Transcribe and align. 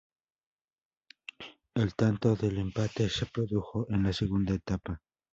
El 1.75 1.93
tanto 1.93 2.35
del 2.35 2.57
empate 2.57 3.07
se 3.07 3.27
produjo 3.27 3.85
en 3.91 4.01
la 4.01 4.11
segunda 4.11 4.55
etapa. 4.55 4.99